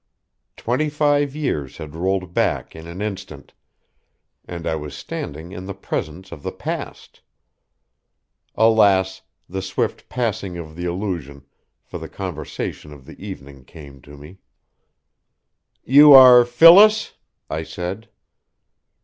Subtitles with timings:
[0.57, 3.53] Twenty five years had rolled back in an instant,
[4.45, 7.21] and I was standing in the presence of the past.
[8.55, 11.45] Alas, the swift passing of the illusion,
[11.83, 14.39] for the conversation of the evening came to me.
[15.83, 17.13] "You are Phyllis?"
[17.47, 18.09] I said.